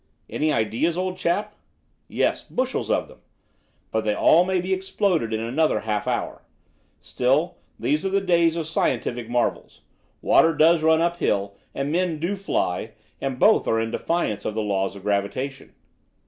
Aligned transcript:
"Any 0.27 0.51
ideas, 0.51 0.97
old 0.97 1.19
chap?" 1.19 1.53
"Yes, 2.07 2.43
bushels 2.43 2.89
of 2.89 3.07
them. 3.07 3.19
But 3.91 4.03
they 4.03 4.15
all 4.15 4.43
may 4.45 4.59
be 4.59 4.73
exploded 4.73 5.31
in 5.31 5.39
another 5.41 5.81
half 5.81 6.07
hour. 6.07 6.41
Still, 6.99 7.57
these 7.79 8.03
are 8.03 8.09
the 8.09 8.19
days 8.19 8.55
of 8.55 8.65
scientific 8.65 9.29
marvels. 9.29 9.81
Water 10.23 10.55
does 10.55 10.81
run 10.81 11.01
uphill 11.01 11.53
and 11.75 11.91
men 11.91 12.17
do 12.17 12.35
fly, 12.35 12.93
and 13.21 13.37
both 13.37 13.67
are 13.67 13.79
in 13.79 13.91
defiance 13.91 14.43
of 14.43 14.55
the 14.55 14.63
laws 14.63 14.95
of 14.95 15.03
gravitation." 15.03 15.75